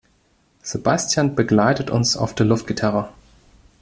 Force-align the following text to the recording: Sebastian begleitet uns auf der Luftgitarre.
Sebastian 0.63 1.35
begleitet 1.35 1.91
uns 1.91 2.17
auf 2.17 2.33
der 2.33 2.47
Luftgitarre. 2.47 3.09